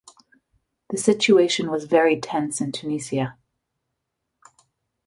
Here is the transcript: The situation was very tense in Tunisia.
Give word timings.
The 0.89 0.97
situation 0.97 1.69
was 1.69 1.85
very 1.85 2.19
tense 2.19 2.59
in 2.59 2.71
Tunisia. 2.71 3.37